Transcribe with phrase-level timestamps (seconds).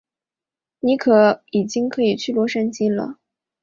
[0.79, 3.19] 尼可已经可以去洛杉矶了。